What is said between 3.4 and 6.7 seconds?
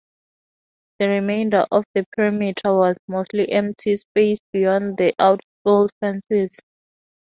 empty space beyond the outfield fences.